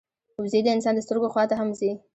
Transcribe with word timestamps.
وزې 0.41 0.59
د 0.63 0.67
انسان 0.75 0.93
د 0.95 0.99
سترګو 1.05 1.31
خوا 1.33 1.43
ته 1.49 1.55
هم 1.59 1.69
ځي 1.79 1.91